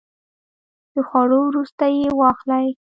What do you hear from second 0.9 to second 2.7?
د خوړو وروسته یی واخلئ